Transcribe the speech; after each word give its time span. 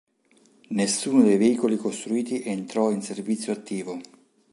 Nessuno 0.69 1.21
dei 1.21 1.37
veicoli 1.37 1.77
costruiti 1.77 2.41
entrò 2.41 2.89
in 2.89 3.03
servizio 3.03 3.53
attivo. 3.53 3.99